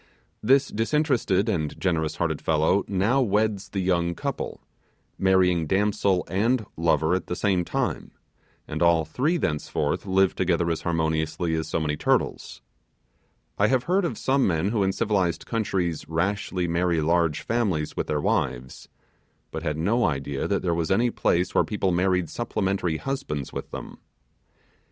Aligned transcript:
This 0.41 0.69
disinterested 0.69 1.47
and 1.47 1.79
generous 1.79 2.15
hearted 2.15 2.41
fellow 2.41 2.83
now 2.87 3.21
weds 3.21 3.69
the 3.69 3.81
young 3.81 4.15
couple 4.15 4.59
marrying 5.19 5.67
damsel 5.67 6.25
and 6.27 6.65
lover 6.75 7.13
at 7.13 7.27
the 7.27 7.35
same 7.35 7.63
time 7.63 8.09
and 8.67 8.81
all 8.81 9.05
three 9.05 9.37
thenceforth 9.37 10.07
live 10.07 10.33
together 10.33 10.71
as 10.71 10.81
harmoniously 10.81 11.53
as 11.53 11.67
so 11.67 11.79
many 11.79 11.97
turtles. 11.97 12.63
I 13.59 13.67
have 13.67 13.83
heard 13.83 14.03
of 14.03 14.17
some 14.17 14.47
men 14.47 14.69
who 14.69 14.81
in 14.81 14.91
civilized 14.91 15.45
countries 15.45 16.09
rashly 16.09 16.67
marry 16.67 16.99
large 16.99 17.41
families 17.41 17.95
with 17.95 18.07
their 18.07 18.21
wives, 18.21 18.89
but 19.51 19.61
had 19.61 19.77
no 19.77 20.05
idea 20.05 20.47
that 20.47 20.63
there 20.63 20.73
was 20.73 20.89
any 20.89 21.11
place 21.11 21.53
where 21.53 21.63
people 21.63 21.91
married 21.91 22.27
supplementary 22.27 22.97
husbands 22.97 23.53
with 23.53 23.69
them. 23.69 23.99